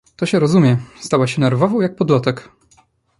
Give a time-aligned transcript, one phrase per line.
[0.15, 2.49] "To się rozumie!“ Stała się nerwową, jak podlotek."